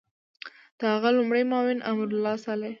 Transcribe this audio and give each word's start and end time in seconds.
د 0.79 0.81
هغه 0.93 1.09
لومړی 1.17 1.43
معاون 1.51 1.79
امرالله 1.91 2.35
صالح 2.45 2.69